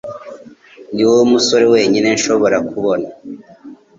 [0.93, 3.07] Niwowe musore wenyine nshobora kubona.